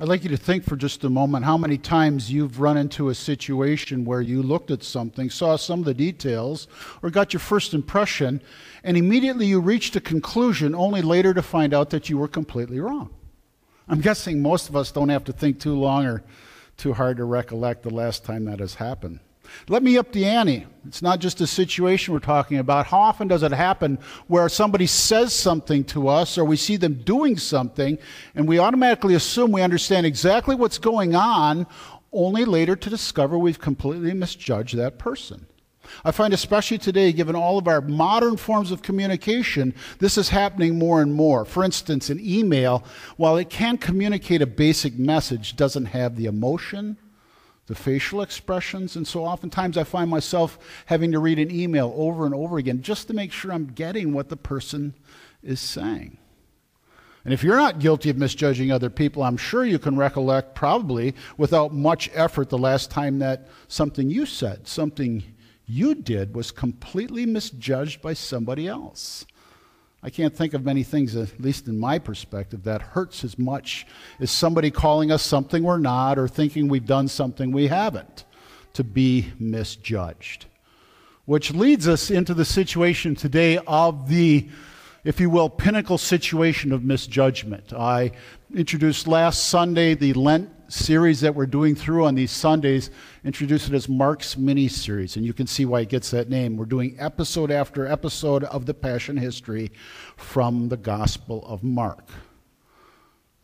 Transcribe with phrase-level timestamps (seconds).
[0.00, 3.10] I'd like you to think for just a moment how many times you've run into
[3.10, 6.66] a situation where you looked at something, saw some of the details,
[7.00, 8.42] or got your first impression,
[8.82, 12.80] and immediately you reached a conclusion only later to find out that you were completely
[12.80, 13.10] wrong.
[13.86, 16.24] I'm guessing most of us don't have to think too long or
[16.76, 19.20] too hard to recollect the last time that has happened.
[19.68, 20.66] Let me up the ante.
[20.86, 22.86] It's not just a situation we're talking about.
[22.86, 27.02] How often does it happen where somebody says something to us or we see them
[27.04, 27.98] doing something
[28.34, 31.66] and we automatically assume we understand exactly what's going on,
[32.12, 35.46] only later to discover we've completely misjudged that person?
[36.04, 40.78] I find, especially today, given all of our modern forms of communication, this is happening
[40.78, 41.44] more and more.
[41.44, 42.84] For instance, an email,
[43.16, 46.96] while it can communicate a basic message, doesn't have the emotion,
[47.66, 48.96] the facial expressions.
[48.96, 52.82] And so oftentimes I find myself having to read an email over and over again
[52.82, 54.94] just to make sure I'm getting what the person
[55.42, 56.18] is saying.
[57.24, 61.14] And if you're not guilty of misjudging other people, I'm sure you can recollect, probably
[61.38, 65.22] without much effort, the last time that something you said, something
[65.64, 69.24] you did, was completely misjudged by somebody else.
[70.04, 73.86] I can't think of many things, at least in my perspective, that hurts as much
[74.20, 78.26] as somebody calling us something we're not or thinking we've done something we haven't,
[78.74, 80.44] to be misjudged.
[81.24, 84.46] Which leads us into the situation today of the,
[85.04, 87.72] if you will, pinnacle situation of misjudgment.
[87.72, 88.12] I
[88.54, 92.90] introduced last Sunday the Lent series that we're doing through on these Sundays,
[93.24, 96.56] introduce it as Mark's mini series, and you can see why it gets that name.
[96.56, 99.70] We're doing episode after episode of the Passion history
[100.16, 102.08] from the Gospel of Mark.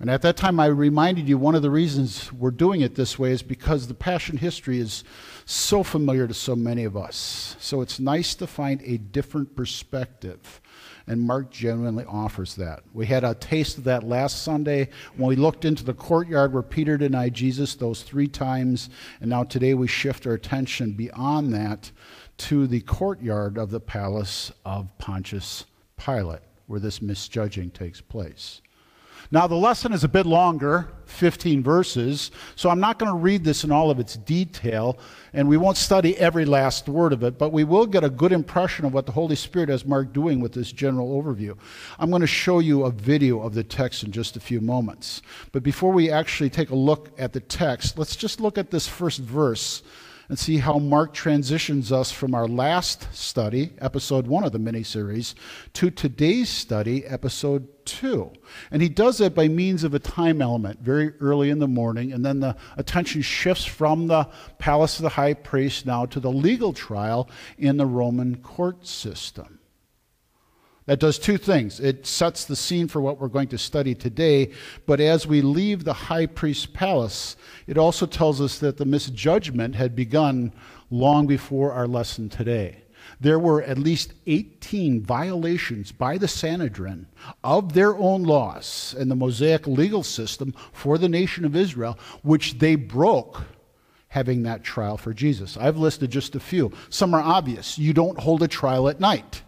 [0.00, 3.19] And at that time, I reminded you one of the reasons we're doing it this
[3.19, 5.05] way is because the Passion history is
[5.44, 7.55] so familiar to so many of us.
[7.61, 10.61] So it's nice to find a different perspective
[11.11, 12.84] and Mark genuinely offers that.
[12.94, 16.62] We had a taste of that last Sunday when we looked into the courtyard where
[16.62, 21.91] Peter denied Jesus those three times, and now today we shift our attention beyond that
[22.38, 25.65] to the courtyard of the palace of Pontius
[25.97, 28.60] Pilate, where this misjudging takes place.
[29.32, 33.44] Now, the lesson is a bit longer, 15 verses, so I'm not going to read
[33.44, 34.98] this in all of its detail,
[35.32, 38.32] and we won't study every last word of it, but we will get a good
[38.32, 41.56] impression of what the Holy Spirit has Mark doing with this general overview.
[42.00, 45.22] I'm going to show you a video of the text in just a few moments.
[45.52, 48.88] But before we actually take a look at the text, let's just look at this
[48.88, 49.84] first verse
[50.30, 54.84] and see how Mark transitions us from our last study, episode one of the mini
[54.84, 55.34] series,
[55.72, 58.30] to today's study, episode two.
[58.70, 62.12] And he does that by means of a time element very early in the morning,
[62.12, 66.30] and then the attention shifts from the palace of the high priest now to the
[66.30, 69.59] legal trial in the Roman court system.
[70.91, 71.78] That does two things.
[71.78, 74.51] It sets the scene for what we're going to study today,
[74.87, 77.37] but as we leave the high priest's palace,
[77.69, 80.53] it also tells us that the misjudgment had begun
[80.91, 82.83] long before our lesson today.
[83.21, 87.07] There were at least 18 violations by the Sanhedrin
[87.45, 92.59] of their own laws and the Mosaic legal system for the nation of Israel, which
[92.59, 93.45] they broke
[94.09, 95.57] having that trial for Jesus.
[95.57, 96.72] I've listed just a few.
[96.89, 97.78] Some are obvious.
[97.78, 99.43] You don't hold a trial at night.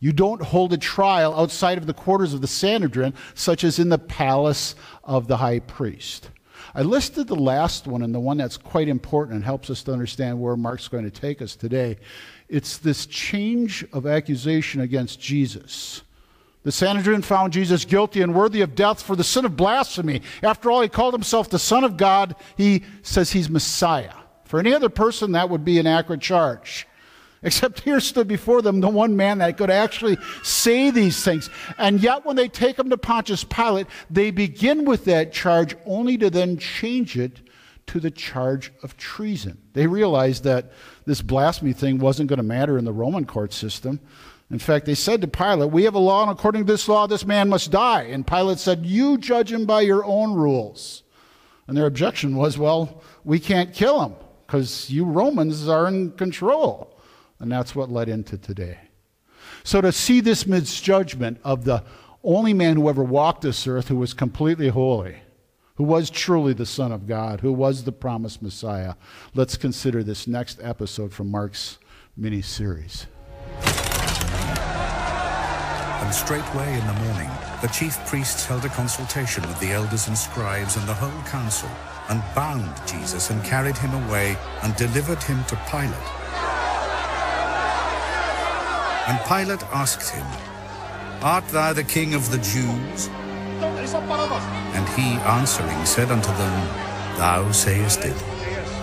[0.00, 3.88] You don't hold a trial outside of the quarters of the Sanhedrin, such as in
[3.88, 6.30] the palace of the high priest.
[6.74, 9.92] I listed the last one and the one that's quite important and helps us to
[9.92, 11.96] understand where Mark's going to take us today.
[12.48, 16.02] It's this change of accusation against Jesus.
[16.62, 20.22] The Sanhedrin found Jesus guilty and worthy of death for the sin of blasphemy.
[20.42, 22.36] After all, he called himself the Son of God.
[22.56, 24.12] He says he's Messiah.
[24.44, 26.86] For any other person, that would be an accurate charge.
[27.42, 31.48] Except here stood before them the one man that could actually say these things.
[31.78, 36.18] And yet, when they take him to Pontius Pilate, they begin with that charge only
[36.18, 37.40] to then change it
[37.86, 39.58] to the charge of treason.
[39.72, 40.72] They realized that
[41.06, 44.00] this blasphemy thing wasn't going to matter in the Roman court system.
[44.50, 47.06] In fact, they said to Pilate, We have a law, and according to this law,
[47.06, 48.02] this man must die.
[48.02, 51.02] And Pilate said, You judge him by your own rules.
[51.66, 54.14] And their objection was, Well, we can't kill him
[54.46, 56.97] because you Romans are in control.
[57.40, 58.78] And that's what led into today.
[59.64, 61.84] So to see this misjudgment of the
[62.24, 65.16] only man who ever walked this earth who was completely holy,
[65.76, 68.94] who was truly the Son of God, who was the promised Messiah,
[69.34, 71.78] let's consider this next episode from Mark's
[72.16, 73.06] mini series.
[76.00, 77.30] And straightway in the morning,
[77.60, 81.68] the chief priests held a consultation with the elders and scribes and the whole council,
[82.08, 86.27] and bound Jesus and carried him away and delivered him to Pilate.
[89.08, 90.26] And Pilate asked him,
[91.22, 93.08] Art thou the king of the Jews?
[94.76, 96.68] And he answering said unto them,
[97.16, 98.22] Thou sayest it.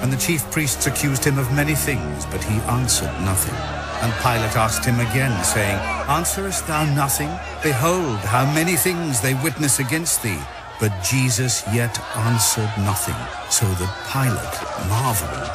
[0.01, 3.55] And the chief priests accused him of many things, but he answered nothing.
[4.01, 5.77] And Pilate asked him again, saying,
[6.09, 7.29] Answerest thou nothing?
[7.63, 10.41] Behold, how many things they witness against thee.
[10.79, 13.15] But Jesus yet answered nothing,
[13.49, 14.57] so that Pilate
[14.89, 15.47] marveled.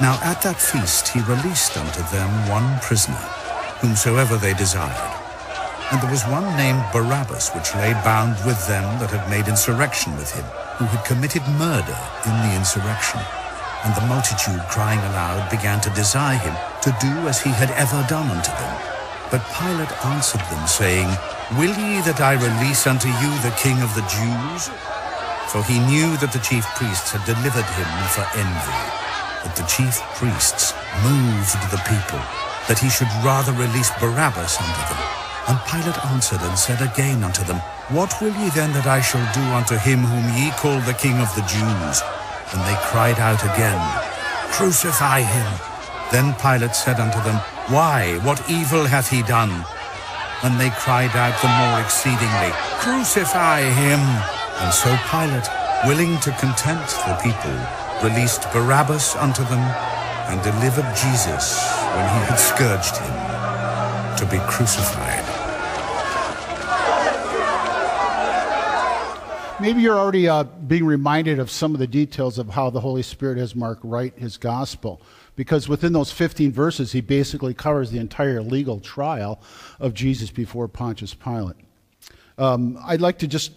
[0.00, 3.22] Now at that feast he released unto them one prisoner,
[3.80, 5.16] whomsoever they desired.
[5.90, 10.14] And there was one named Barabbas, which lay bound with them that had made insurrection
[10.16, 10.44] with him,
[10.78, 11.98] who had committed murder
[12.28, 13.18] in the insurrection.
[13.82, 16.54] And the multitude, crying aloud, began to desire him
[16.86, 18.74] to do as he had ever done unto them.
[19.34, 21.10] But Pilate answered them, saying,
[21.58, 24.70] Will ye that I release unto you the King of the Jews?
[25.50, 28.82] For he knew that the chief priests had delivered him for envy.
[29.42, 30.70] But the chief priests
[31.02, 32.22] moved the people,
[32.70, 35.02] that he should rather release Barabbas unto them.
[35.50, 37.58] And Pilate answered and said again unto them,
[37.90, 41.18] What will ye then that I shall do unto him whom ye call the King
[41.18, 41.98] of the Jews?
[42.54, 43.82] And they cried out again,
[44.54, 45.50] Crucify him.
[46.14, 47.42] Then Pilate said unto them,
[47.74, 49.50] Why, what evil hath he done?
[50.46, 53.98] And they cried out the more exceedingly, Crucify him.
[54.62, 55.50] And so Pilate,
[55.90, 57.58] willing to content the people,
[58.06, 59.66] released Barabbas unto them,
[60.30, 65.24] and delivered Jesus, when he had scourged him, to be crucified.
[69.60, 73.02] Maybe you're already uh, being reminded of some of the details of how the Holy
[73.02, 75.02] Spirit has Mark write his gospel.
[75.36, 79.40] Because within those 15 verses, he basically covers the entire legal trial
[79.78, 81.56] of Jesus before Pontius Pilate.
[82.38, 83.52] Um, I'd like to just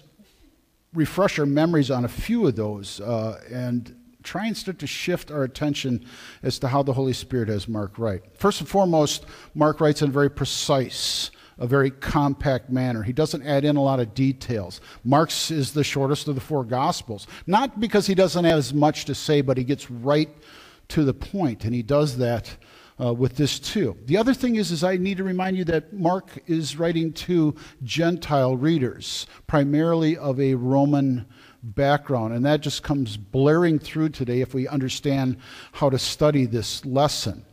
[0.94, 5.32] refresh our memories on a few of those uh, and try and start to shift
[5.32, 6.06] our attention
[6.42, 8.24] as to how the Holy Spirit has Mark write.
[8.38, 13.04] First and foremost, Mark writes in a very precise a very compact manner.
[13.04, 14.82] He doesn't add in a lot of details.
[15.04, 17.28] Mark's is the shortest of the four Gospels.
[17.46, 20.30] Not because he doesn't have as much to say, but he gets right
[20.90, 22.58] to the point, and he does that
[23.00, 23.98] uh, with this too.
[24.06, 27.56] The other thing is, is I need to remind you that Mark is writing to
[27.84, 31.26] Gentile readers, primarily of a Roman
[31.64, 35.38] background, and that just comes blaring through today if we understand
[35.72, 37.46] how to study this lesson.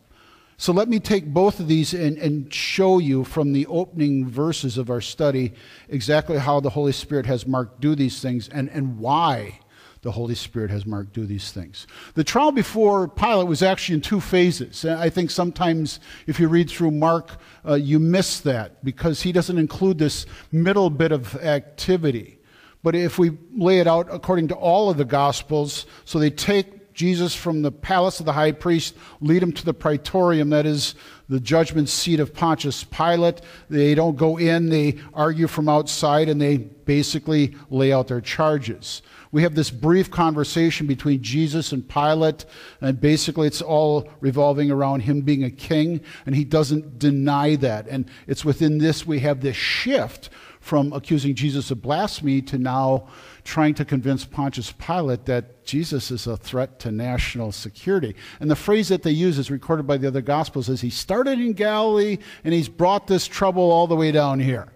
[0.57, 4.77] So let me take both of these and, and, show you from the opening verses
[4.77, 5.55] of our study
[5.89, 9.61] exactly how the Holy Spirit has Mark do these things and, and why
[10.03, 11.87] the Holy Spirit has Mark do these things.
[12.15, 14.85] The trial before Pilate was actually in two phases.
[14.85, 19.59] I think sometimes if you read through Mark, uh, you miss that because he doesn't
[19.59, 22.40] include this middle bit of activity.
[22.83, 26.81] But if we lay it out according to all of the Gospels, so they take
[26.95, 30.95] Jesus from the palace of the high priest, lead him to the praetorium, that is
[31.29, 33.41] the judgment seat of Pontius Pilate.
[33.69, 39.03] They don't go in, they argue from outside, and they basically lay out their charges.
[39.33, 42.45] We have this brief conversation between Jesus and Pilate,
[42.81, 47.87] and basically it's all revolving around him being a king, and he doesn't deny that.
[47.87, 50.31] And it's within this we have this shift
[50.61, 53.09] from accusing Jesus of blasphemy to now
[53.45, 58.15] trying to convince Pontius Pilate that Jesus is a threat to national security.
[58.39, 61.41] And the phrase that they use is recorded by the other Gospels is he started
[61.41, 64.69] in Galilee and he's brought this trouble all the way down here.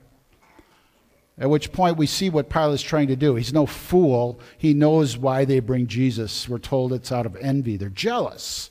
[1.37, 3.35] At which point we see what Pilate's trying to do.
[3.35, 4.41] He's no fool.
[4.57, 6.49] He knows why they bring Jesus.
[6.49, 7.77] We're told it's out of envy.
[7.77, 8.71] They're jealous.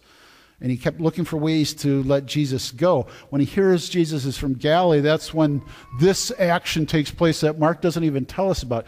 [0.64, 3.08] And he kept looking for ways to let Jesus go.
[3.30, 5.62] When he hears Jesus is from Galilee, that's when
[6.00, 8.86] this action takes place that Mark doesn't even tell us about.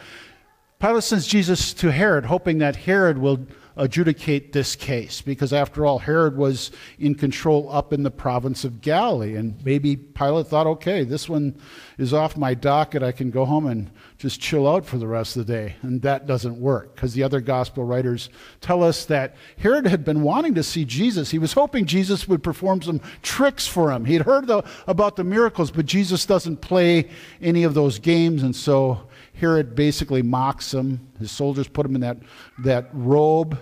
[0.79, 3.45] Pilate sends Jesus to Herod, hoping that Herod will
[3.77, 8.81] adjudicate this case, because after all, Herod was in control up in the province of
[8.81, 9.35] Galilee.
[9.35, 11.55] And maybe Pilate thought, okay, this one
[11.97, 13.03] is off my docket.
[13.03, 15.75] I can go home and just chill out for the rest of the day.
[15.81, 18.29] And that doesn't work, because the other gospel writers
[18.61, 21.31] tell us that Herod had been wanting to see Jesus.
[21.31, 24.05] He was hoping Jesus would perform some tricks for him.
[24.05, 27.09] He'd heard the, about the miracles, but Jesus doesn't play
[27.41, 28.41] any of those games.
[28.41, 29.07] And so
[29.39, 31.07] Herod basically mocks him.
[31.19, 32.17] His soldiers put him in that,
[32.63, 33.57] that robe,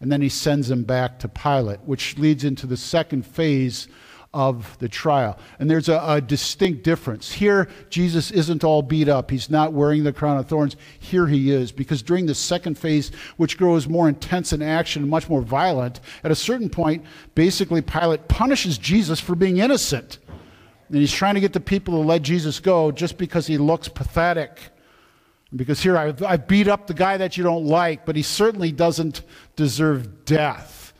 [0.00, 3.88] and then he sends him back to Pilate, which leads into the second phase
[4.34, 5.38] of the trial.
[5.58, 7.32] And there's a, a, distinct difference.
[7.32, 9.30] Here, Jesus isn't all beat up.
[9.30, 10.76] He's not wearing the crown of thorns.
[10.98, 15.28] Here he is, because during the second phase, which grows more intense in action much
[15.30, 17.04] more violent, at a certain point,
[17.34, 20.18] basically Pilate punishes Jesus for being innocent.
[20.88, 23.88] And he's trying to get the people to let Jesus go just because he looks
[23.88, 24.58] pathetic.
[25.54, 28.70] Because here I've, I've beat up the guy that you don't like, but he certainly
[28.70, 29.22] doesn't
[29.56, 30.92] deserve death.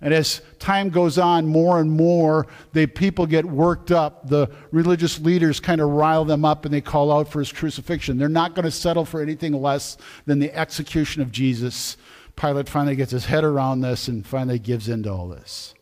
[0.00, 4.28] And as time goes on, more and more, the people get worked up.
[4.28, 8.18] The religious leaders kind of rile them up and they call out for his crucifixion.
[8.18, 9.96] They're not going to settle for anything less
[10.26, 11.96] than the execution of Jesus.
[12.36, 15.74] Pilate finally gets his head around this and finally gives in to all this.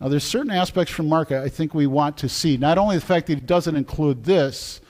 [0.00, 2.58] Now, there's certain aspects from Mark I think we want to see.
[2.58, 4.82] Not only the fact that he doesn't include this,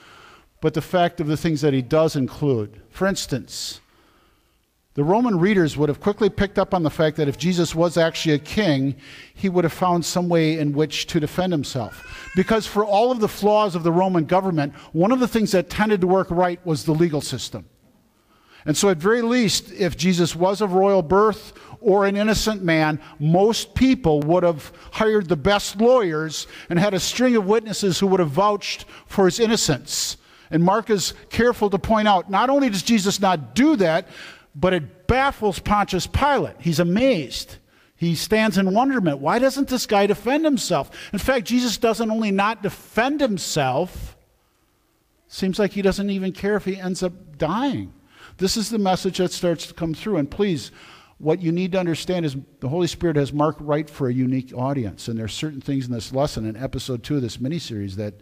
[0.64, 2.80] but the fact of the things that he does include.
[2.88, 3.82] For instance,
[4.94, 7.98] the Roman readers would have quickly picked up on the fact that if Jesus was
[7.98, 8.96] actually a king,
[9.34, 12.30] he would have found some way in which to defend himself.
[12.34, 15.68] Because for all of the flaws of the Roman government, one of the things that
[15.68, 17.68] tended to work right was the legal system.
[18.64, 21.52] And so, at very least, if Jesus was of royal birth
[21.82, 27.00] or an innocent man, most people would have hired the best lawyers and had a
[27.00, 30.16] string of witnesses who would have vouched for his innocence.
[30.54, 34.06] And Mark is careful to point out not only does Jesus not do that,
[34.54, 36.54] but it baffles Pontius Pilate.
[36.60, 37.56] He's amazed.
[37.96, 39.18] He stands in wonderment.
[39.18, 40.92] Why doesn't this guy defend himself?
[41.12, 44.16] In fact, Jesus doesn't only not defend himself,
[45.26, 47.92] seems like he doesn't even care if he ends up dying.
[48.36, 50.18] This is the message that starts to come through.
[50.18, 50.70] And please,
[51.18, 54.52] what you need to understand is the Holy Spirit has Mark write for a unique
[54.54, 55.08] audience.
[55.08, 58.14] And there are certain things in this lesson, in episode two of this miniseries, that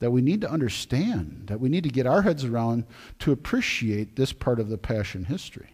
[0.00, 2.84] that we need to understand, that we need to get our heads around
[3.20, 5.68] to appreciate this part of the Passion history.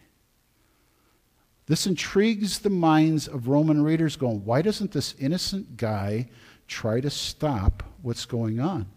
[1.65, 6.29] This intrigues the minds of Roman readers, going, why doesn't this innocent guy
[6.67, 8.87] try to stop what's going on?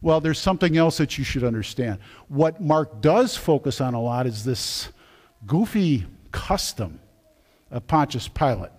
[0.00, 1.98] Well, there's something else that you should understand.
[2.28, 4.88] What Mark does focus on a lot is this
[5.46, 7.00] goofy custom
[7.70, 8.70] of Pontius Pilate.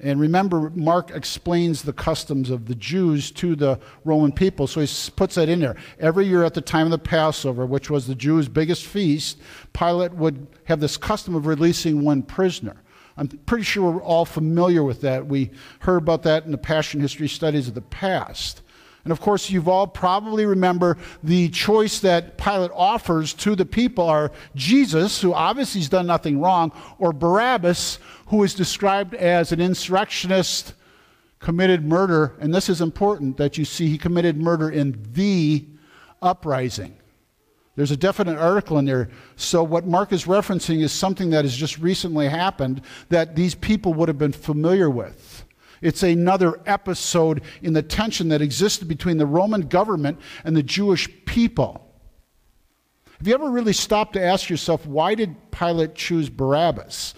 [0.00, 5.10] And remember, Mark explains the customs of the Jews to the Roman people, so he
[5.16, 5.76] puts that in there.
[5.98, 9.38] Every year at the time of the Passover, which was the Jews' biggest feast,
[9.72, 12.82] Pilate would have this custom of releasing one prisoner.
[13.16, 15.26] I'm pretty sure we're all familiar with that.
[15.26, 15.50] We
[15.80, 18.60] heard about that in the Passion History studies of the past.
[19.06, 24.08] And of course, you've all probably remember the choice that Pilate offers to the people
[24.08, 29.60] are Jesus, who obviously has done nothing wrong, or Barabbas, who is described as an
[29.60, 30.74] insurrectionist,
[31.38, 32.34] committed murder.
[32.40, 35.64] And this is important that you see he committed murder in the
[36.20, 36.98] uprising.
[37.76, 39.08] There's a definite article in there.
[39.36, 43.94] So, what Mark is referencing is something that has just recently happened that these people
[43.94, 45.45] would have been familiar with.
[45.80, 51.08] It's another episode in the tension that existed between the Roman government and the Jewish
[51.26, 51.82] people.
[53.18, 57.14] Have you ever really stopped to ask yourself, why did Pilate choose Barabbas?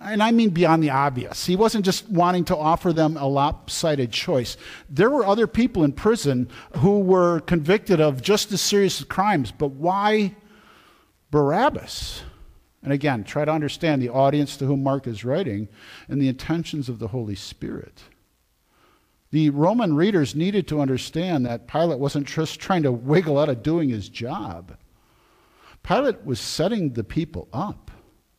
[0.00, 1.46] And I mean beyond the obvious.
[1.46, 4.56] He wasn't just wanting to offer them a lopsided choice.
[4.88, 9.68] There were other people in prison who were convicted of just as serious crimes, but
[9.68, 10.36] why
[11.30, 12.22] Barabbas?
[12.88, 15.68] And again, try to understand the audience to whom Mark is writing
[16.08, 18.00] and the intentions of the Holy Spirit.
[19.30, 23.62] The Roman readers needed to understand that Pilate wasn't just trying to wiggle out of
[23.62, 24.74] doing his job.
[25.82, 27.90] Pilate was setting the people up,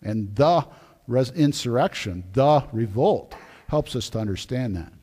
[0.02, 0.66] and the
[1.36, 3.36] insurrection, the revolt,
[3.68, 4.94] helps us to understand that.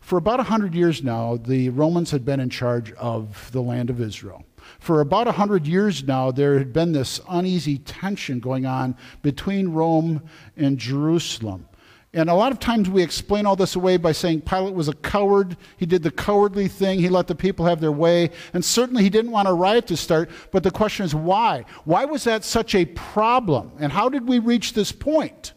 [0.00, 4.02] For about 100 years now, the Romans had been in charge of the land of
[4.02, 4.44] Israel.
[4.78, 10.22] For about 100 years now, there had been this uneasy tension going on between Rome
[10.56, 11.68] and Jerusalem.
[12.16, 14.94] And a lot of times we explain all this away by saying Pilate was a
[14.94, 15.56] coward.
[15.76, 16.98] He did the cowardly thing.
[16.98, 18.30] He let the people have their way.
[18.54, 20.30] And certainly he didn't want a riot to start.
[20.50, 21.66] But the question is why?
[21.84, 23.72] Why was that such a problem?
[23.78, 25.52] And how did we reach this point?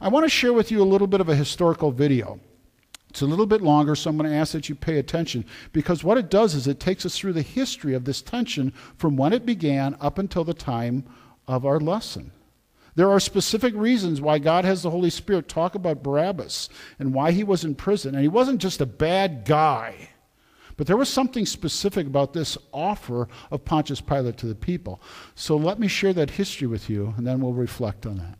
[0.00, 2.38] I want to share with you a little bit of a historical video.
[3.14, 6.02] It's a little bit longer, so I'm going to ask that you pay attention because
[6.02, 9.32] what it does is it takes us through the history of this tension from when
[9.32, 11.04] it began up until the time
[11.46, 12.32] of our lesson.
[12.96, 16.68] There are specific reasons why God has the Holy Spirit talk about Barabbas
[16.98, 18.16] and why he was in prison.
[18.16, 20.08] And he wasn't just a bad guy,
[20.76, 25.00] but there was something specific about this offer of Pontius Pilate to the people.
[25.36, 28.38] So let me share that history with you, and then we'll reflect on that.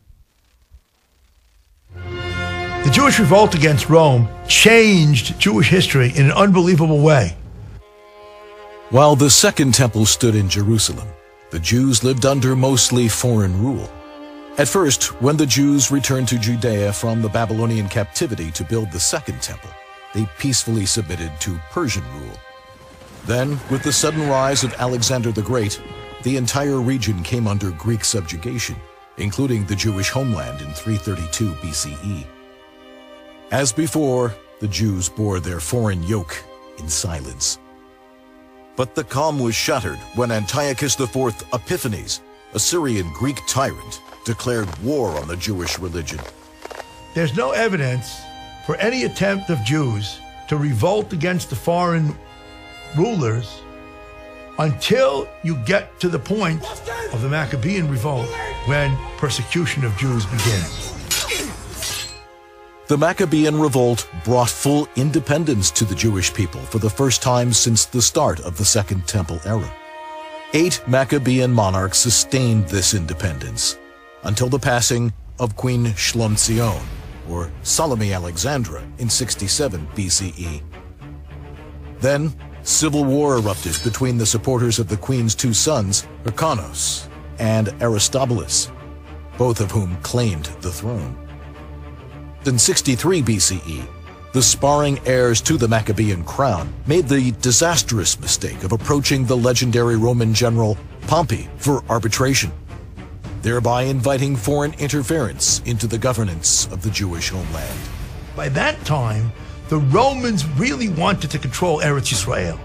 [2.85, 7.35] The Jewish revolt against Rome changed Jewish history in an unbelievable way.
[8.91, 11.07] While the Second Temple stood in Jerusalem,
[11.49, 13.89] the Jews lived under mostly foreign rule.
[14.59, 18.99] At first, when the Jews returned to Judea from the Babylonian captivity to build the
[18.99, 19.71] Second Temple,
[20.13, 22.37] they peacefully submitted to Persian rule.
[23.25, 25.81] Then, with the sudden rise of Alexander the Great,
[26.21, 28.75] the entire region came under Greek subjugation,
[29.17, 32.27] including the Jewish homeland in 332 BCE.
[33.51, 36.43] As before, the Jews bore their foreign yoke
[36.79, 37.59] in silence.
[38.75, 42.21] But the calm was shattered when Antiochus IV Epiphanes,
[42.53, 46.19] a Syrian Greek tyrant, declared war on the Jewish religion.
[47.13, 48.19] there's no evidence
[48.65, 52.15] for any attempt of Jews to revolt against the foreign
[52.97, 53.61] rulers
[54.57, 56.63] until you get to the point
[57.13, 58.27] of the Maccabean revolt
[58.65, 60.94] when persecution of Jews begins.
[62.87, 67.85] The Maccabean revolt brought full independence to the Jewish people for the first time since
[67.85, 69.73] the start of the Second Temple era.
[70.53, 73.79] Eight Maccabean monarchs sustained this independence
[74.21, 76.79] until the passing of Queen Shlomtzion,
[77.27, 80.61] or Salome Alexandra, in 67 BCE.
[82.01, 88.71] Then, civil war erupted between the supporters of the queen's two sons, Hyrcanus and Aristobulus,
[89.39, 91.24] both of whom claimed the throne.
[92.47, 93.87] In 63 BCE,
[94.31, 99.95] the sparring heirs to the Maccabean crown made the disastrous mistake of approaching the legendary
[99.95, 102.51] Roman general Pompey for arbitration,
[103.41, 107.79] thereby inviting foreign interference into the governance of the Jewish homeland.
[108.35, 109.31] By that time,
[109.69, 112.59] the Romans really wanted to control Eretz Israel.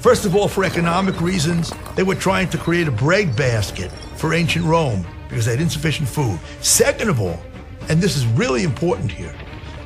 [0.00, 4.66] First of all, for economic reasons, they were trying to create a breadbasket for ancient
[4.66, 6.38] Rome because they had insufficient food.
[6.60, 7.40] Second of all,
[7.88, 9.34] and this is really important here,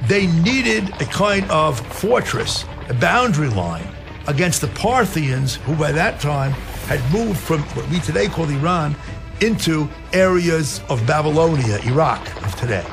[0.06, 3.86] they needed a kind of fortress, a boundary line
[4.26, 6.52] against the Parthians, who by that time
[6.86, 8.94] had moved from what we today call Iran
[9.40, 12.86] into areas of Babylonia, Iraq of today.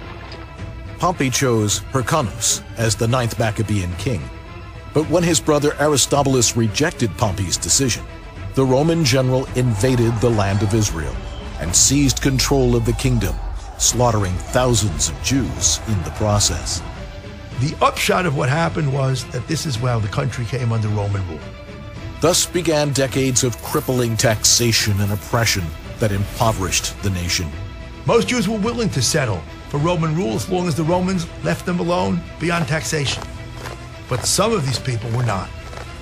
[1.00, 4.22] Pompey chose Hyrcanus as the ninth Maccabean king.
[4.94, 8.04] But when his brother Aristobulus rejected Pompey's decision,
[8.54, 11.16] the Roman general invaded the land of Israel
[11.60, 13.36] and seized control of the kingdom,
[13.77, 16.82] slaughtering thousands of Jews in the process.
[17.60, 21.27] The upshot of what happened was that this is how the country came under Roman
[21.29, 21.39] rule.
[22.22, 25.63] Thus began decades of crippling taxation and oppression
[26.00, 27.50] that impoverished the nation.
[28.05, 31.65] Most Jews were willing to settle for Roman rule as long as the Romans left
[31.65, 33.24] them alone beyond taxation.
[34.10, 35.50] But some of these people were not.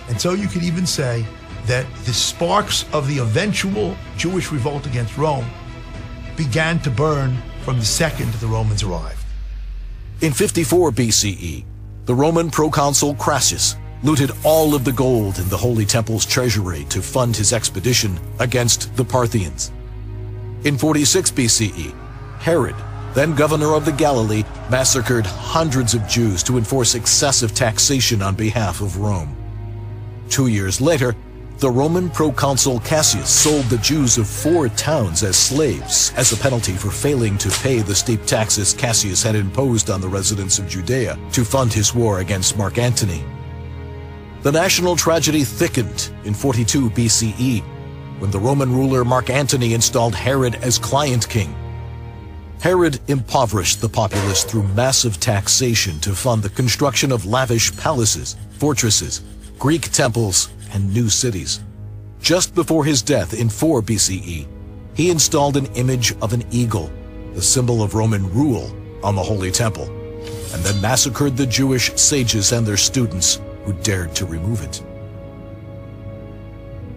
[0.09, 1.25] And so you could even say
[1.65, 5.45] that the sparks of the eventual Jewish revolt against Rome
[6.35, 9.23] began to burn from the second the Romans arrived.
[10.21, 11.65] In 54 BCE,
[12.05, 17.01] the Roman proconsul Crassus looted all of the gold in the Holy Temple's treasury to
[17.01, 19.71] fund his expedition against the Parthians.
[20.65, 21.95] In 46 BCE,
[22.39, 22.75] Herod,
[23.13, 28.81] then governor of the Galilee, massacred hundreds of Jews to enforce excessive taxation on behalf
[28.81, 29.37] of Rome.
[30.29, 31.15] Two years later,
[31.59, 36.73] the Roman proconsul Cassius sold the Jews of four towns as slaves as a penalty
[36.73, 41.17] for failing to pay the steep taxes Cassius had imposed on the residents of Judea
[41.31, 43.23] to fund his war against Mark Antony.
[44.41, 47.61] The national tragedy thickened in 42 BCE
[48.19, 51.55] when the Roman ruler Mark Antony installed Herod as client king.
[52.59, 59.21] Herod impoverished the populace through massive taxation to fund the construction of lavish palaces, fortresses,
[59.59, 61.61] Greek temples, and new cities.
[62.19, 64.47] Just before his death in 4 BCE,
[64.95, 66.91] he installed an image of an eagle,
[67.33, 69.85] the symbol of Roman rule, on the Holy Temple,
[70.53, 74.83] and then massacred the Jewish sages and their students who dared to remove it.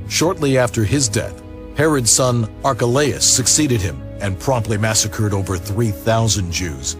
[0.09, 1.43] Shortly after his death,
[1.77, 6.97] Herod's son Archelaus succeeded him and promptly massacred over 3,000 Jews.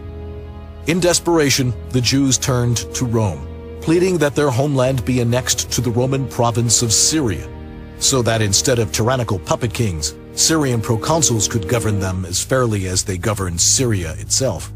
[0.87, 3.47] In desperation, the Jews turned to Rome,
[3.81, 7.47] pleading that their homeland be annexed to the Roman province of Syria,
[7.99, 13.03] so that instead of tyrannical puppet kings, Syrian proconsuls could govern them as fairly as
[13.03, 14.71] they governed Syria itself.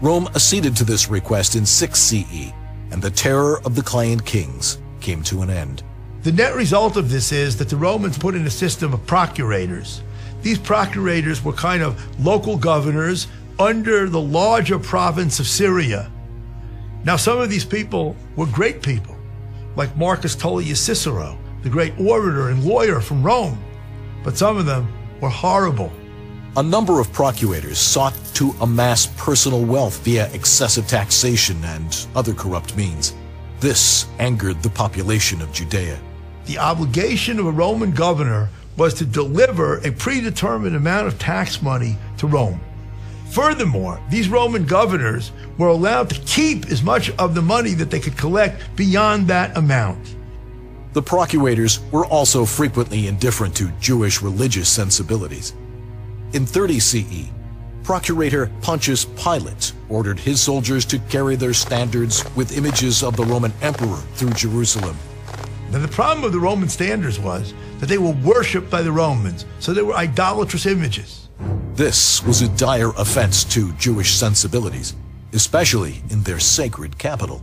[0.00, 2.52] Rome acceded to this request in 6 CE,
[2.90, 5.82] and the terror of the client kings came to an end.
[6.22, 10.02] The net result of this is that the Romans put in a system of procurators.
[10.42, 16.10] These procurators were kind of local governors under the larger province of Syria.
[17.04, 19.16] Now, some of these people were great people,
[19.76, 23.62] like Marcus Tullius Cicero, the great orator and lawyer from Rome,
[24.22, 25.90] but some of them were horrible.
[26.56, 32.76] A number of procurators sought to amass personal wealth via excessive taxation and other corrupt
[32.76, 33.14] means.
[33.60, 35.98] This angered the population of Judea.
[36.46, 41.96] The obligation of a Roman governor was to deliver a predetermined amount of tax money
[42.18, 42.60] to Rome.
[43.30, 48.00] Furthermore, these Roman governors were allowed to keep as much of the money that they
[48.00, 50.16] could collect beyond that amount.
[50.94, 55.54] The procurators were also frequently indifferent to Jewish religious sensibilities.
[56.32, 57.30] In 30 CE,
[57.84, 63.52] Procurator Pontius Pilate ordered his soldiers to carry their standards with images of the Roman
[63.62, 64.96] emperor through Jerusalem.
[65.70, 69.46] Now, the problem of the Roman standards was that they were worshipped by the Romans,
[69.60, 71.28] so they were idolatrous images.
[71.74, 74.94] This was a dire offense to Jewish sensibilities,
[75.32, 77.42] especially in their sacred capital.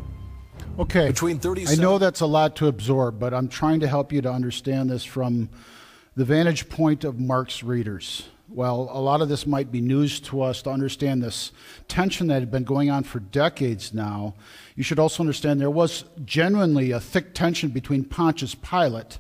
[0.79, 1.07] Okay.
[1.07, 4.31] Between I know that's a lot to absorb, but I'm trying to help you to
[4.31, 5.49] understand this from
[6.15, 8.27] the vantage point of Mark's readers.
[8.49, 11.51] Well, a lot of this might be news to us to understand this
[11.88, 14.36] tension that had been going on for decades now.
[14.75, 19.19] You should also understand there was genuinely a thick tension between Pontius Pilate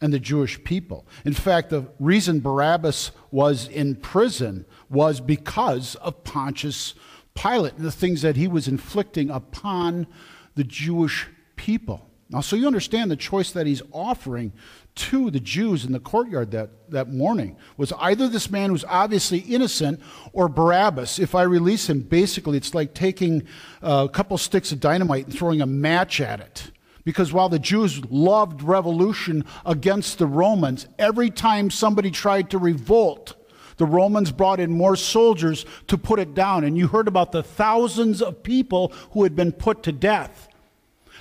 [0.00, 1.06] and the Jewish people.
[1.24, 6.94] In fact, the reason Barabbas was in prison was because of Pontius
[7.34, 10.06] Pilate and the things that he was inflicting upon
[10.54, 12.08] the Jewish people.
[12.28, 14.52] Now, so you understand the choice that he's offering
[14.96, 19.38] to the Jews in the courtyard that, that morning was either this man who's obviously
[19.40, 20.00] innocent
[20.32, 21.18] or Barabbas.
[21.18, 23.46] If I release him, basically it's like taking
[23.80, 26.70] a couple sticks of dynamite and throwing a match at it.
[27.06, 33.34] Because while the Jews loved revolution against the Romans, every time somebody tried to revolt,
[33.76, 36.64] the Romans brought in more soldiers to put it down.
[36.64, 40.48] And you heard about the thousands of people who had been put to death.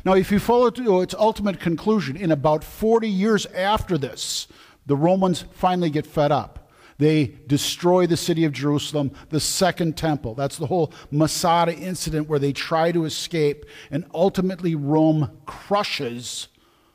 [0.04, 4.48] Now, if you follow to its ultimate conclusion, in about 40 years after this,
[4.88, 6.65] the Romans finally get fed up.
[6.98, 10.34] They destroy the city of Jerusalem, the second temple.
[10.34, 16.48] That's the whole Masada incident where they try to escape, and ultimately Rome crushes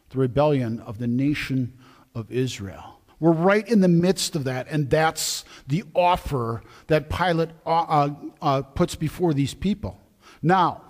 [0.09, 1.75] the rebellion of the nation
[2.15, 3.01] of Israel.
[3.21, 8.15] We're right in the midst of that, and that's the offer that Pilate uh, uh,
[8.41, 10.01] uh, puts before these people.
[10.43, 10.83] Now,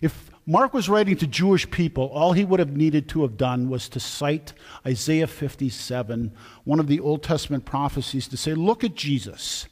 [0.00, 3.68] if Mark was writing to Jewish people, all he would have needed to have done
[3.68, 4.52] was to cite
[4.86, 6.32] Isaiah 57,
[6.62, 9.66] one of the Old Testament prophecies, to say, Look at Jesus.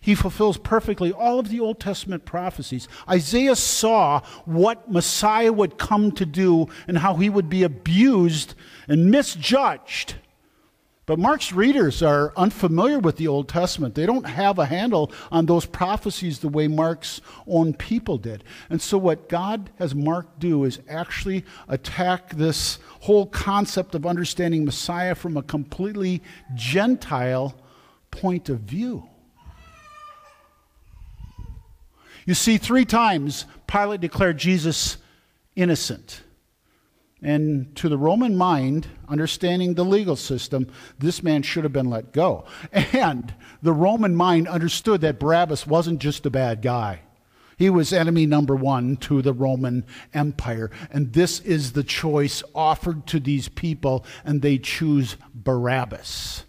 [0.00, 2.88] He fulfills perfectly all of the Old Testament prophecies.
[3.06, 8.54] Isaiah saw what Messiah would come to do and how he would be abused
[8.86, 10.14] and misjudged.
[11.08, 13.94] But Mark's readers are unfamiliar with the Old Testament.
[13.94, 18.44] They don't have a handle on those prophecies the way Mark's own people did.
[18.68, 24.66] And so, what God has Mark do is actually attack this whole concept of understanding
[24.66, 26.22] Messiah from a completely
[26.54, 27.54] Gentile
[28.10, 29.08] point of view.
[32.26, 34.98] You see, three times Pilate declared Jesus
[35.56, 36.20] innocent.
[37.20, 42.12] And to the Roman mind, understanding the legal system, this man should have been let
[42.12, 42.44] go.
[42.72, 47.00] And the Roman mind understood that Barabbas wasn't just a bad guy.
[47.56, 50.70] He was enemy number one to the Roman Empire.
[50.92, 56.44] And this is the choice offered to these people, and they choose Barabbas.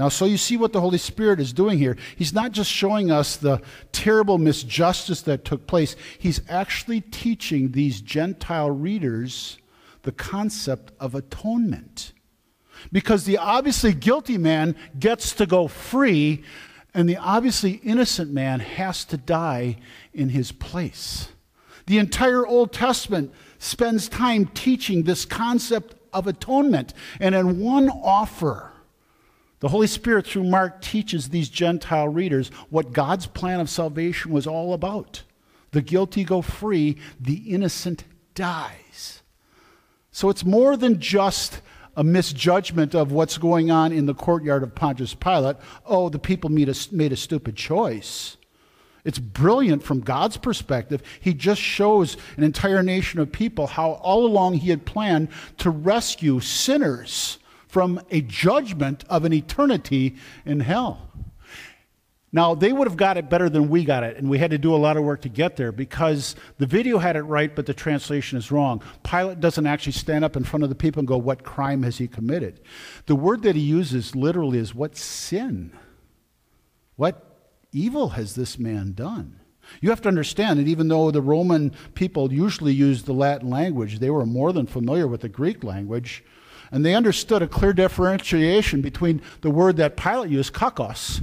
[0.00, 1.94] Now, so you see what the Holy Spirit is doing here.
[2.16, 3.60] He's not just showing us the
[3.92, 9.58] terrible misjustice that took place, he's actually teaching these Gentile readers
[10.00, 12.14] the concept of atonement.
[12.90, 16.44] Because the obviously guilty man gets to go free,
[16.94, 19.76] and the obviously innocent man has to die
[20.14, 21.28] in his place.
[21.84, 26.94] The entire Old Testament spends time teaching this concept of atonement.
[27.20, 28.69] And in one offer,
[29.60, 34.46] the Holy Spirit, through Mark, teaches these Gentile readers what God's plan of salvation was
[34.46, 35.22] all about.
[35.72, 39.22] The guilty go free, the innocent dies.
[40.10, 41.60] So it's more than just
[41.94, 45.56] a misjudgment of what's going on in the courtyard of Pontius Pilate.
[45.84, 48.38] Oh, the people made a, made a stupid choice.
[49.04, 51.02] It's brilliant from God's perspective.
[51.20, 55.70] He just shows an entire nation of people how all along he had planned to
[55.70, 57.38] rescue sinners
[57.70, 61.06] from a judgment of an eternity in hell.
[62.32, 64.58] Now, they would have got it better than we got it, and we had to
[64.58, 67.66] do a lot of work to get there because the video had it right, but
[67.66, 68.82] the translation is wrong.
[69.02, 71.98] Pilate doesn't actually stand up in front of the people and go, What crime has
[71.98, 72.60] he committed?
[73.06, 75.72] The word that he uses literally is, What sin?
[76.94, 79.40] What evil has this man done?
[79.80, 83.98] You have to understand that even though the Roman people usually used the Latin language,
[83.98, 86.24] they were more than familiar with the Greek language.
[86.72, 91.22] And they understood a clear differentiation between the word that Pilate used, kakos,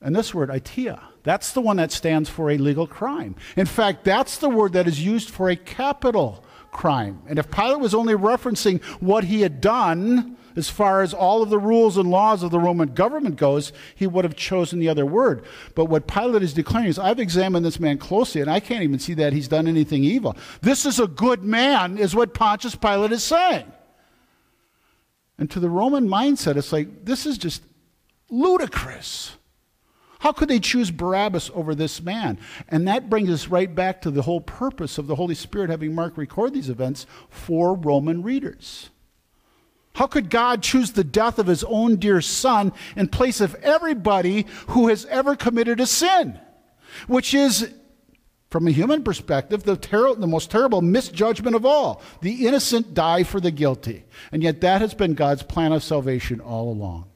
[0.00, 1.00] and this word, aitia.
[1.22, 3.36] That's the one that stands for a legal crime.
[3.56, 7.22] In fact, that's the word that is used for a capital crime.
[7.28, 11.50] And if Pilate was only referencing what he had done, as far as all of
[11.50, 15.06] the rules and laws of the Roman government goes, he would have chosen the other
[15.06, 15.44] word.
[15.74, 18.98] But what Pilate is declaring is, I've examined this man closely, and I can't even
[18.98, 20.36] see that he's done anything evil.
[20.60, 23.70] This is a good man, is what Pontius Pilate is saying.
[25.38, 27.62] And to the Roman mindset, it's like, this is just
[28.30, 29.36] ludicrous.
[30.20, 32.38] How could they choose Barabbas over this man?
[32.68, 35.94] And that brings us right back to the whole purpose of the Holy Spirit having
[35.94, 38.90] Mark record these events for Roman readers.
[39.94, 44.46] How could God choose the death of his own dear son in place of everybody
[44.68, 46.38] who has ever committed a sin?
[47.08, 47.74] Which is
[48.52, 52.02] From a human perspective, the, ter- the most terrible misjudgment of all.
[52.20, 54.04] The innocent die for the guilty.
[54.30, 57.06] And yet, that has been God's plan of salvation all along.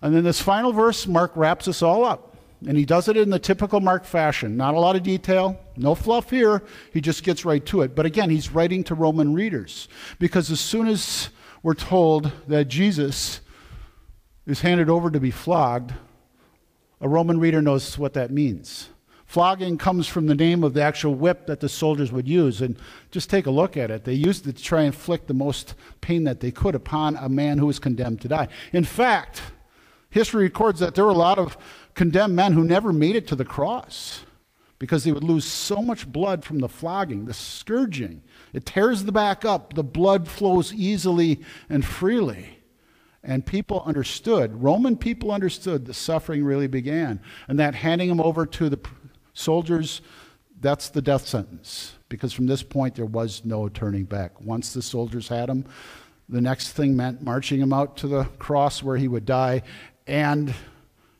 [0.00, 2.36] And then this final verse, Mark wraps us all up.
[2.64, 4.56] And he does it in the typical Mark fashion.
[4.56, 6.62] Not a lot of detail, no fluff here.
[6.92, 7.96] He just gets right to it.
[7.96, 9.88] But again, he's writing to Roman readers.
[10.20, 11.30] Because as soon as
[11.64, 13.40] we're told that Jesus
[14.46, 15.92] is handed over to be flogged,
[17.00, 18.90] a Roman reader knows what that means.
[19.30, 22.60] Flogging comes from the name of the actual whip that the soldiers would use.
[22.60, 22.76] And
[23.12, 24.02] just take a look at it.
[24.02, 27.28] They used it to try and inflict the most pain that they could upon a
[27.28, 28.48] man who was condemned to die.
[28.72, 29.40] In fact,
[30.10, 31.56] history records that there were a lot of
[31.94, 34.24] condemned men who never made it to the cross
[34.80, 38.22] because they would lose so much blood from the flogging, the scourging.
[38.52, 42.58] It tears the back up, the blood flows easily and freely.
[43.22, 47.20] And people understood, Roman people understood the suffering really began.
[47.46, 48.80] And that handing them over to the
[49.40, 50.02] Soldiers,
[50.60, 54.38] that's the death sentence because from this point there was no turning back.
[54.42, 55.64] Once the soldiers had him,
[56.28, 59.62] the next thing meant marching him out to the cross where he would die.
[60.06, 60.54] And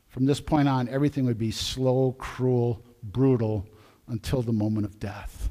[0.07, 3.67] from this point on, everything would be slow, cruel, brutal
[4.07, 5.49] until the moment of death.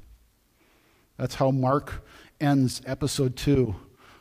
[1.17, 2.07] That's how Mark
[2.41, 3.75] ends episode two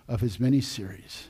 [0.07, 1.25] of his miniseries.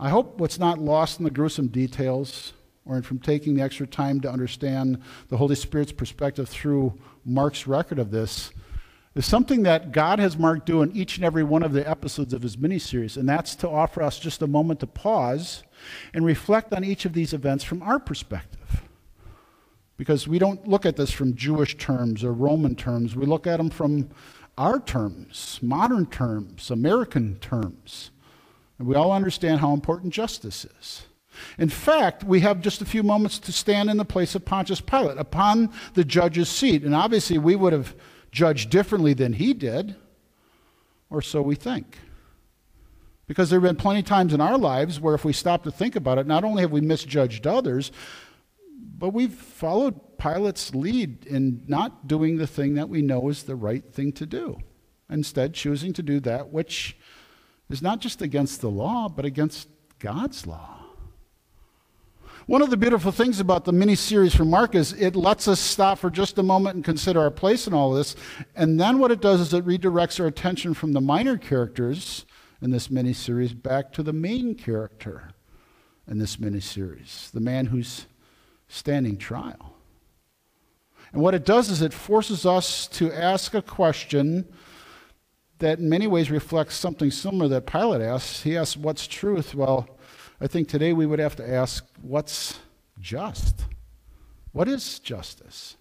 [0.00, 4.20] I hope what's not lost in the gruesome details or from taking the extra time
[4.20, 8.50] to understand the Holy Spirit's perspective through Mark's record of this,
[9.14, 12.32] is something that God has Mark do in each and every one of the episodes
[12.32, 15.62] of his miniseries, and that's to offer us just a moment to pause
[16.14, 18.82] and reflect on each of these events from our perspective.
[19.98, 23.58] Because we don't look at this from Jewish terms or Roman terms, we look at
[23.58, 24.08] them from
[24.58, 28.10] our terms, modern terms, American terms.
[28.78, 31.02] And we all understand how important justice is.
[31.58, 34.80] In fact, we have just a few moments to stand in the place of Pontius
[34.80, 36.82] Pilate upon the judge's seat.
[36.82, 37.94] And obviously, we would have
[38.30, 39.96] judged differently than he did,
[41.10, 41.98] or so we think.
[43.26, 45.70] Because there have been plenty of times in our lives where, if we stop to
[45.70, 47.92] think about it, not only have we misjudged others,
[48.98, 53.56] but we've followed Pilate's lead in not doing the thing that we know is the
[53.56, 54.58] right thing to do.
[55.10, 56.96] Instead, choosing to do that which
[57.68, 60.81] is not just against the law, but against God's law.
[62.46, 65.60] One of the beautiful things about the mini series from Mark is it lets us
[65.60, 68.16] stop for just a moment and consider our place in all this.
[68.56, 72.26] And then what it does is it redirects our attention from the minor characters
[72.60, 75.34] in this mini series back to the main character
[76.08, 78.06] in this mini series, the man who's
[78.66, 79.76] standing trial.
[81.12, 84.52] And what it does is it forces us to ask a question
[85.58, 88.42] that in many ways reflects something similar that Pilate asks.
[88.42, 89.54] He asks, What's truth?
[89.54, 89.88] Well,
[90.42, 92.58] I think today we would have to ask what's
[92.98, 93.64] just?
[94.50, 95.76] What is justice?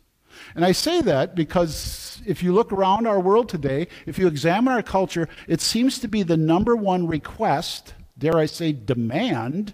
[0.54, 4.72] And I say that because if you look around our world today, if you examine
[4.72, 9.74] our culture, it seems to be the number one request, dare I say, demand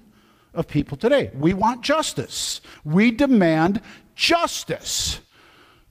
[0.53, 1.31] of people today.
[1.33, 2.61] We want justice.
[2.85, 3.81] We demand
[4.15, 5.19] justice.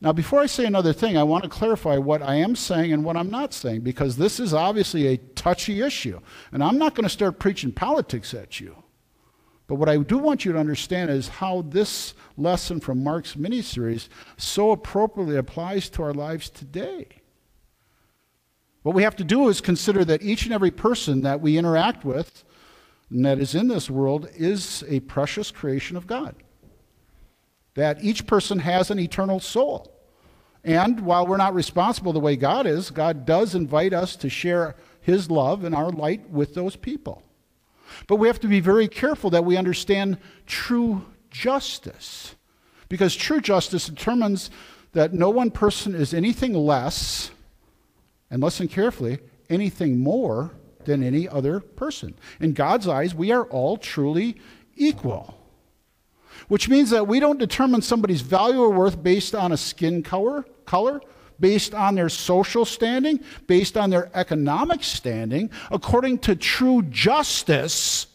[0.00, 3.04] Now, before I say another thing, I want to clarify what I am saying and
[3.04, 6.18] what I'm not saying because this is obviously a touchy issue.
[6.50, 8.74] And I'm not going to start preaching politics at you.
[9.66, 14.08] But what I do want you to understand is how this lesson from Mark's miniseries
[14.36, 17.08] so appropriately applies to our lives today.
[18.82, 22.04] What we have to do is consider that each and every person that we interact
[22.04, 22.44] with
[23.10, 26.34] and that is in this world is a precious creation of God.
[27.74, 29.92] That each person has an eternal soul.
[30.64, 34.74] And while we're not responsible the way God is, God does invite us to share
[35.00, 37.22] his love and our light with those people.
[38.06, 42.34] But we have to be very careful that we understand true justice.
[42.88, 44.50] Because true justice determines
[44.92, 47.30] that no one person is anything less,
[48.30, 49.18] and listen carefully,
[49.50, 50.52] anything more
[50.84, 52.14] than any other person.
[52.40, 54.36] In God's eyes, we are all truly
[54.76, 55.36] equal.
[56.48, 60.44] Which means that we don't determine somebody's value or worth based on a skin color,
[60.64, 61.00] color
[61.38, 68.06] based on their social standing, based on their economic standing, according to true justice,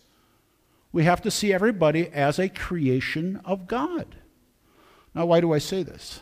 [0.91, 4.15] we have to see everybody as a creation of God.
[5.13, 6.21] Now, why do I say this?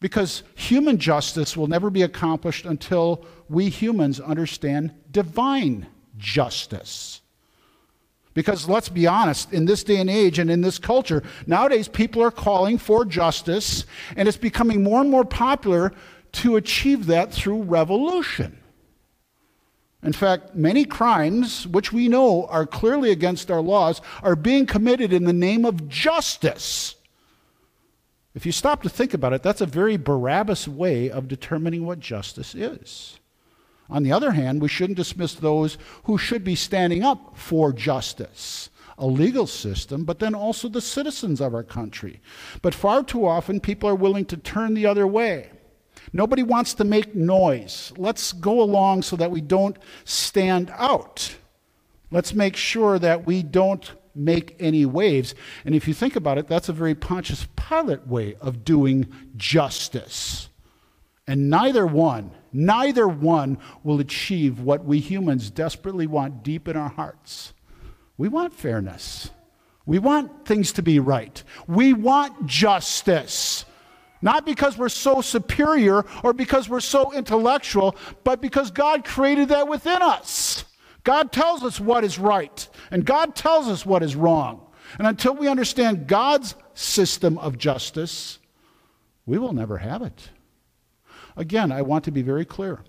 [0.00, 5.86] Because human justice will never be accomplished until we humans understand divine
[6.18, 7.22] justice.
[8.36, 12.22] Because let's be honest, in this day and age and in this culture, nowadays people
[12.22, 15.90] are calling for justice, and it's becoming more and more popular
[16.32, 18.58] to achieve that through revolution.
[20.02, 25.14] In fact, many crimes, which we know are clearly against our laws, are being committed
[25.14, 26.94] in the name of justice.
[28.34, 32.00] If you stop to think about it, that's a very Barabbas way of determining what
[32.00, 33.18] justice is.
[33.88, 38.70] On the other hand, we shouldn't dismiss those who should be standing up for justice,
[38.98, 42.20] a legal system, but then also the citizens of our country.
[42.62, 45.50] But far too often, people are willing to turn the other way.
[46.12, 47.92] Nobody wants to make noise.
[47.96, 51.36] Let's go along so that we don't stand out.
[52.10, 55.34] Let's make sure that we don't make any waves.
[55.64, 60.48] And if you think about it, that's a very Pontius Pilate way of doing justice.
[61.26, 66.88] And neither one, neither one will achieve what we humans desperately want deep in our
[66.88, 67.52] hearts.
[68.16, 69.30] We want fairness.
[69.84, 71.42] We want things to be right.
[71.68, 73.64] We want justice.
[74.22, 79.68] Not because we're so superior or because we're so intellectual, but because God created that
[79.68, 80.64] within us.
[81.04, 84.66] God tells us what is right, and God tells us what is wrong.
[84.98, 88.40] And until we understand God's system of justice,
[89.24, 90.30] we will never have it.
[91.36, 92.80] Again, I want to be very clear.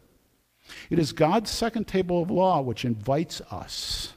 [0.89, 4.13] It is God's second table of law which invites us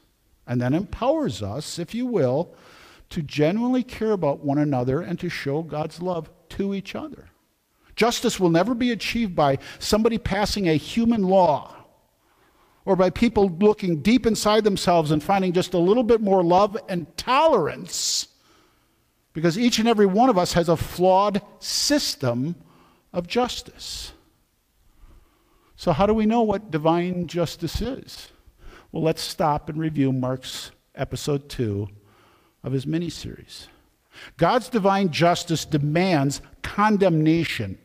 [0.47, 2.55] and then empowers us, if you will,
[3.11, 7.31] to genuinely care about one another and to show God's love to each other.
[7.97, 11.77] Justice will never be achieved by somebody passing a human law
[12.85, 16.77] or by people looking deep inside themselves and finding just a little bit more love
[16.89, 18.29] and tolerance,
[19.33, 22.57] because each and every one of us has a flawed system
[23.13, 24.13] of justice.
[25.81, 28.33] So, how do we know what divine justice is?
[28.93, 31.89] Well, let's stop and review Mark's episode two
[32.63, 33.67] of his mini-series.
[34.37, 37.79] God's divine justice demands condemnation.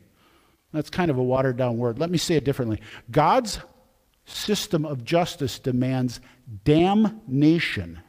[0.73, 1.97] That's kind of a watered down word.
[1.97, 2.81] Let me say it differently.
[3.11, 3.59] God's
[4.25, 6.19] system of justice demands
[6.65, 8.01] damnation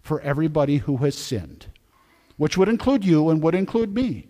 [0.00, 1.66] for everybody who has sinned,
[2.36, 4.26] which would include you and would include me.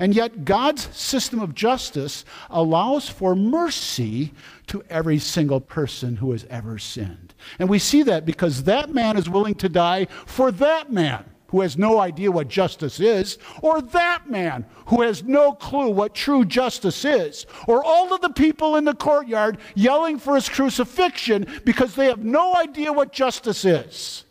[0.00, 4.32] And yet, God's system of justice allows for mercy
[4.68, 7.34] to every single person who has ever sinned.
[7.58, 11.60] And we see that because that man is willing to die for that man who
[11.60, 16.46] has no idea what justice is, or that man who has no clue what true
[16.46, 21.94] justice is, or all of the people in the courtyard yelling for his crucifixion because
[21.94, 24.24] they have no idea what justice is.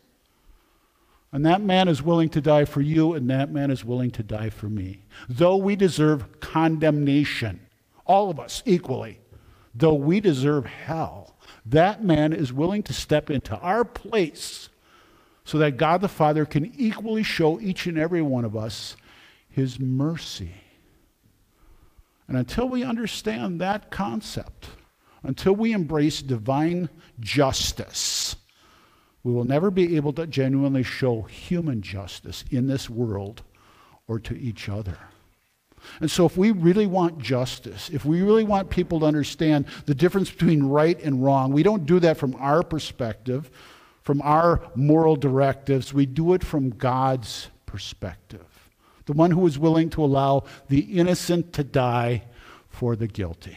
[1.31, 4.23] And that man is willing to die for you, and that man is willing to
[4.23, 5.03] die for me.
[5.27, 7.59] Though we deserve condemnation,
[8.05, 9.19] all of us equally,
[9.75, 14.69] though we deserve hell, that man is willing to step into our place
[15.43, 18.95] so that God the Father can equally show each and every one of us
[19.49, 20.53] his mercy.
[22.27, 24.69] And until we understand that concept,
[25.23, 26.89] until we embrace divine
[27.19, 28.35] justice,
[29.23, 33.43] we will never be able to genuinely show human justice in this world
[34.07, 34.97] or to each other.
[36.01, 39.95] And so, if we really want justice, if we really want people to understand the
[39.95, 43.49] difference between right and wrong, we don't do that from our perspective
[44.09, 45.93] from our moral directives.
[45.93, 48.71] We do it from God's perspective,
[49.05, 52.23] the one who is willing to allow the innocent to die
[52.69, 53.55] for the guilty.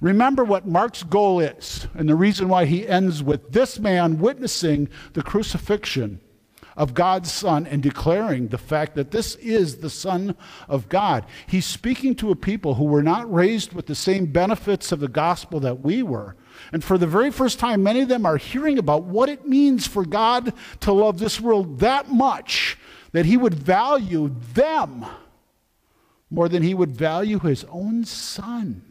[0.00, 4.88] Remember what Mark's goal is, and the reason why he ends with this man witnessing
[5.14, 6.20] the crucifixion
[6.76, 10.36] of God's Son and declaring the fact that this is the Son
[10.68, 11.26] of God.
[11.48, 15.08] He's speaking to a people who were not raised with the same benefits of the
[15.08, 16.36] gospel that we were.
[16.72, 19.88] And for the very first time, many of them are hearing about what it means
[19.88, 22.78] for God to love this world that much
[23.10, 25.04] that he would value them
[26.30, 28.87] more than he would value his own son.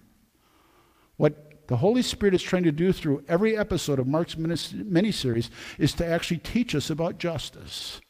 [1.68, 6.06] The Holy Spirit is trying to do through every episode of Mark's miniseries is to
[6.06, 8.02] actually teach us about justice.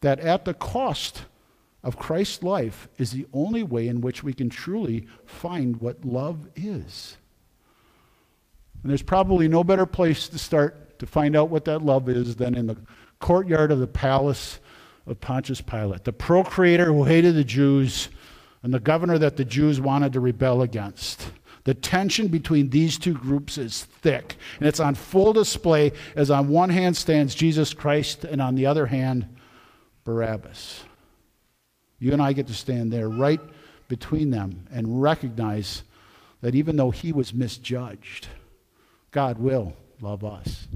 [0.00, 1.24] That at the cost
[1.82, 6.48] of Christ's life is the only way in which we can truly find what love
[6.56, 7.16] is.
[8.82, 12.36] And there's probably no better place to start to find out what that love is
[12.36, 12.76] than in the
[13.18, 14.58] courtyard of the palace
[15.06, 18.08] of Pontius Pilate, the procurator who hated the Jews
[18.62, 21.30] and the governor that the Jews wanted to rebel against.
[21.64, 26.48] The tension between these two groups is thick, and it's on full display as on
[26.48, 29.26] one hand stands Jesus Christ, and on the other hand,
[30.04, 30.84] Barabbas.
[31.98, 33.40] You and I get to stand there right
[33.88, 35.82] between them and recognize
[36.40, 38.28] that even though he was misjudged,
[39.10, 40.66] God will love us.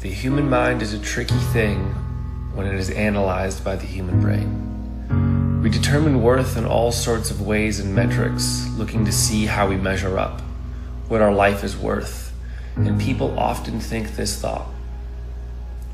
[0.00, 1.84] The human mind is a tricky thing
[2.54, 5.47] when it is analyzed by the human brain.
[5.62, 9.76] We determine worth in all sorts of ways and metrics, looking to see how we
[9.76, 10.40] measure up,
[11.08, 12.32] what our life is worth.
[12.76, 14.68] And people often think this thought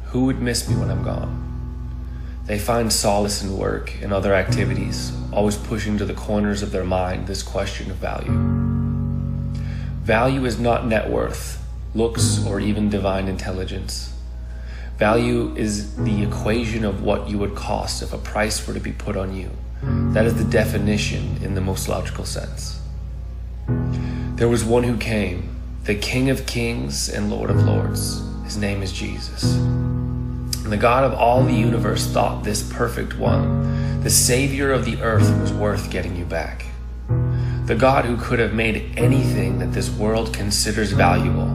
[0.09, 1.41] Who would miss me when I'm gone?
[2.45, 6.85] They find solace in work and other activities, always pushing to the corners of their
[6.85, 8.33] mind this question of value.
[10.03, 14.14] Value is not net worth, looks, or even divine intelligence.
[14.99, 18.93] Value is the equation of what you would cost if a price were to be
[18.93, 19.51] put on you.
[20.13, 22.81] That is the definition in the most logical sense.
[24.37, 28.23] There was one who came, the King of Kings and Lord of Lords.
[28.45, 29.55] His name is Jesus.
[29.55, 35.03] And the God of all the universe thought this perfect one, the Savior of the
[35.03, 36.67] earth, was worth getting you back.
[37.67, 41.49] The God who could have made anything that this world considers valuable,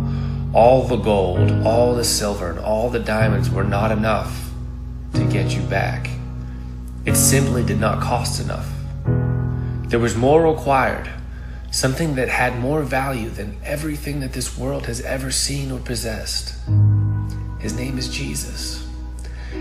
[0.54, 4.50] all the gold, all the silver, and all the diamonds were not enough
[5.14, 6.10] to get you back.
[7.06, 8.70] It simply did not cost enough.
[9.88, 11.10] There was more required,
[11.72, 16.56] something that had more value than everything that this world has ever seen or possessed.
[17.60, 18.90] His name is Jesus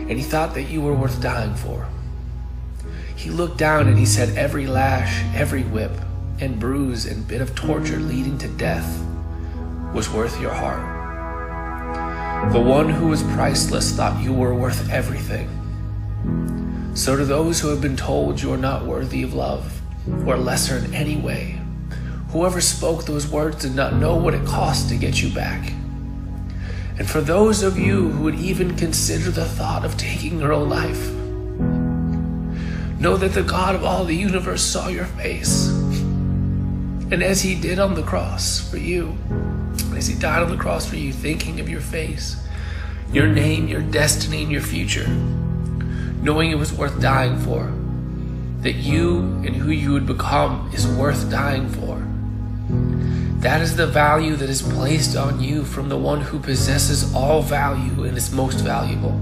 [0.09, 1.87] and he thought that you were worth dying for.
[3.15, 5.93] He looked down and he said, Every lash, every whip,
[6.41, 9.05] and bruise and bit of torture leading to death
[9.93, 10.99] was worth your heart.
[12.53, 15.49] The one who was priceless thought you were worth everything.
[16.95, 19.81] So, to those who have been told you are not worthy of love
[20.27, 21.61] or lesser in any way,
[22.31, 25.73] whoever spoke those words did not know what it cost to get you back.
[26.99, 30.69] And for those of you who would even consider the thought of taking your own
[30.69, 31.11] life,
[33.01, 35.69] know that the God of all the universe saw your face.
[37.11, 39.17] And as he did on the cross for you,
[39.97, 42.37] as he died on the cross for you, thinking of your face,
[43.13, 47.73] your name, your destiny, and your future, knowing it was worth dying for,
[48.63, 52.05] that you and who you would become is worth dying for.
[53.41, 57.41] That is the value that is placed on you from the one who possesses all
[57.41, 59.17] value and is most valuable.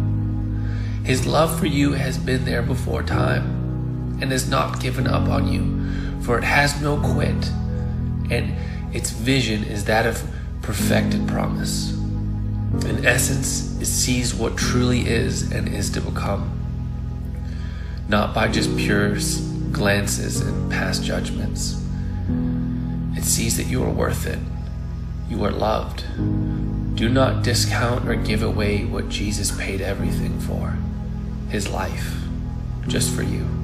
[1.05, 5.53] His love for you has been there before time and has not given up on
[5.53, 7.51] you, for it has no quit,
[8.31, 8.57] and
[8.95, 10.23] its vision is that of
[10.67, 11.93] perfected promise.
[11.93, 16.51] In essence, it sees what truly is and is to become,
[18.09, 19.17] not by just pure
[19.71, 21.81] glances and past judgments.
[23.17, 24.41] It sees that you are worth it.
[25.31, 26.03] You are loved.
[26.97, 30.77] Do not discount or give away what Jesus paid everything for
[31.49, 32.17] his life,
[32.89, 33.56] just for you.